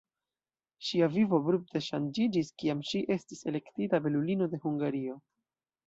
[0.87, 5.25] Ŝia vivo abrupte ŝanĝiĝis, kiam ŝi estis elektita "belulino de Hungario".